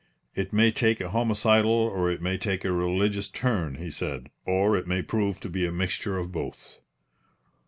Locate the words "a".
0.99-1.11, 2.65-2.71, 5.63-5.71